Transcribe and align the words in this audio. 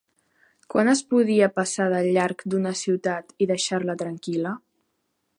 Quan 0.73 0.87
es 0.93 1.01
podia 1.13 1.49
passar 1.59 1.85
de 1.93 1.99
llarg 2.15 2.41
d'una 2.53 2.71
ciutat 2.79 3.35
i 3.43 3.49
deixar-la 3.53 3.97
tranquil·la? 4.03 4.55